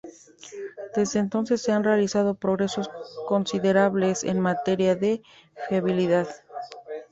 Desde 0.95 1.19
entonces 1.19 1.61
se 1.61 1.71
han 1.73 1.83
realizado 1.83 2.33
progresos 2.33 2.89
considerables 3.27 4.23
en 4.23 4.39
materia 4.39 4.95
de 4.95 5.21
fiabilidad. 5.69 6.27